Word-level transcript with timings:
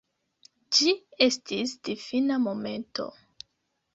Ĝi 0.77 0.93
estis 1.25 1.75
difina 1.89 2.39
momento. 2.47 3.09